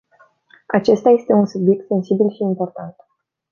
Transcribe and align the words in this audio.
Acesta 0.69 1.09
este 1.09 1.33
un 1.33 1.45
subiect 1.45 1.87
sensibil 1.87 2.31
și 2.35 2.41
important. 2.43 2.95